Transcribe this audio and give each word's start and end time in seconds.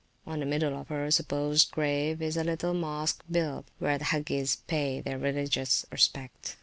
On 0.25 0.39
the 0.39 0.47
middle 0.47 0.75
of 0.75 0.87
her 0.87 1.11
supposed 1.11 1.69
grave 1.69 2.23
is 2.23 2.35
a 2.35 2.43
little 2.43 2.73
Mosque 2.73 3.21
built, 3.29 3.67
where 3.77 3.99
the 3.99 4.05
Hagges 4.05 4.55
pay 4.65 4.99
their 4.99 5.19
religious 5.19 5.85
respect. 5.91 6.57